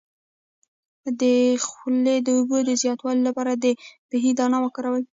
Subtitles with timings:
[1.21, 1.23] د
[1.65, 3.65] خولې د اوبو د زیاتوالي لپاره د
[4.09, 5.03] بهي دانه وکاروئ